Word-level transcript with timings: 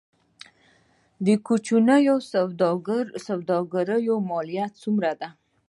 د 1.25 1.27
کوچنیو 1.47 2.15
سوداګریو 3.35 4.15
مالیه 4.29 4.65
څومره 4.81 5.11
ده؟ 5.19 5.29